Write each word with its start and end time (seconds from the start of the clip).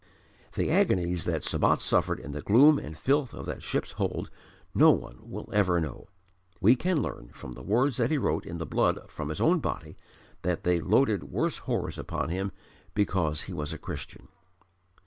The 0.53 0.71
agonies 0.71 1.25
that 1.25 1.43
Sabat 1.43 1.77
suffered 1.77 2.19
in 2.19 2.31
the 2.31 2.41
gloom 2.41 2.79
and 2.79 2.97
filth 2.97 3.35
of 3.35 3.45
that 3.45 3.61
ship's 3.61 3.91
hold 3.91 4.31
no 4.73 4.89
one 4.89 5.19
will 5.21 5.47
ever 5.53 5.79
know. 5.79 6.07
We 6.59 6.75
can 6.75 7.03
learn 7.03 7.29
from 7.33 7.51
the 7.53 7.61
words 7.61 7.97
that 7.97 8.09
he 8.09 8.17
wrote 8.17 8.43
in 8.47 8.57
the 8.57 8.65
blood 8.65 8.97
from 9.11 9.29
his 9.29 9.39
own 9.39 9.59
body 9.59 9.97
that 10.41 10.63
they 10.63 10.79
loaded 10.79 11.25
worse 11.25 11.59
horrors 11.59 11.99
upon 11.99 12.29
him 12.29 12.51
because 12.95 13.43
he 13.43 13.53
was 13.53 13.73
a 13.73 13.77
Christian. 13.77 14.27